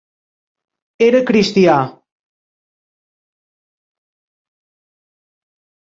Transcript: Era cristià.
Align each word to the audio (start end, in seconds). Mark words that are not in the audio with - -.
Era 1.07 1.19
cristià. 1.27 1.75